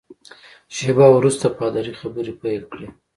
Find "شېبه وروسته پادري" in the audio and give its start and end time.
0.75-1.93